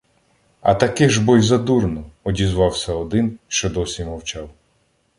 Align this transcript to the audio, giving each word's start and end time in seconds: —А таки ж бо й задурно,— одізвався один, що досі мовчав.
—А 0.61 0.73
таки 0.75 1.09
ж 1.09 1.21
бо 1.23 1.37
й 1.37 1.41
задурно,— 1.41 2.05
одізвався 2.23 2.93
один, 2.93 3.39
що 3.47 3.69
досі 3.69 4.03
мовчав. 4.05 4.49